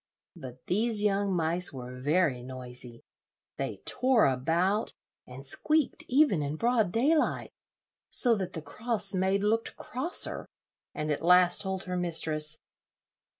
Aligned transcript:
But 0.35 0.65
these 0.65 1.03
young 1.03 1.31
mice 1.35 1.71
were 1.71 1.95
very 1.95 2.41
noisy; 2.41 3.03
they 3.57 3.83
tore 3.85 4.25
about, 4.25 4.95
and 5.27 5.45
squeaked 5.45 6.05
even 6.07 6.41
in 6.41 6.55
broad 6.55 6.91
daylight, 6.91 7.51
so 8.09 8.33
that 8.37 8.53
the 8.53 8.63
cross 8.63 9.13
maid 9.13 9.43
looked 9.43 9.75
crosser, 9.75 10.47
and 10.95 11.11
at 11.11 11.21
last 11.21 11.61
told 11.61 11.83
her 11.83 11.97
mistress. 11.97 12.57